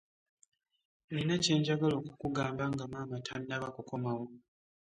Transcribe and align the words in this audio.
Nina 1.13 1.35
kyenjagala 1.43 1.95
okukugamba 2.01 2.63
nga 2.71 2.85
maama 2.91 3.17
tanaba 3.27 3.67
kukomawo. 3.75 4.25